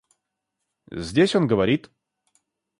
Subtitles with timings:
[0.89, 1.91] Здесь он говорит...